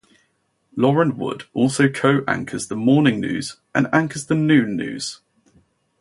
Lauren 0.75 1.15
Wood 1.15 1.43
also 1.53 1.87
co-anchors 1.87 2.69
the 2.69 2.75
morning 2.75 3.19
news 3.19 3.57
and 3.75 3.87
anchors 3.93 4.25
the 4.25 4.33
Noon 4.33 4.75
news. 4.75 5.19